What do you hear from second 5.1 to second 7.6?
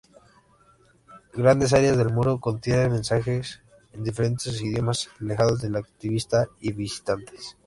dejados por activistas y visitantes.